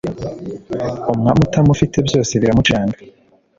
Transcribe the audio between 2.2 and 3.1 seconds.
biramucanga